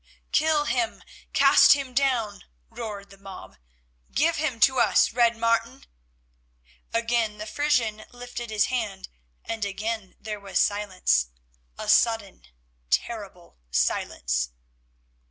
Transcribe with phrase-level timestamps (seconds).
[0.31, 1.03] "Kill him!
[1.31, 3.57] Cast him down!" roared the mob.
[4.11, 5.85] "Give him to us, Red Martin."
[6.91, 9.09] Again the Frisian lifted his hand
[9.45, 11.27] and again there was silence;
[11.77, 12.45] a sudden,
[12.89, 14.49] terrible silence.